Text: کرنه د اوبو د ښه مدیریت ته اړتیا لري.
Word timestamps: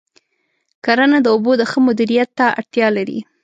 کرنه 0.85 1.17
د 1.21 1.27
اوبو 1.35 1.51
د 1.57 1.63
ښه 1.71 1.79
مدیریت 1.87 2.29
ته 2.37 2.45
اړتیا 2.59 2.87
لري. 2.97 3.19